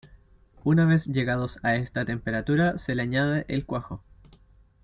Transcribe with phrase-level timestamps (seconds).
[0.63, 4.01] Una vez llegados a esta temperatura se le añade el cuajo.